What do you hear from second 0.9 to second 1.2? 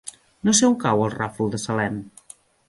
el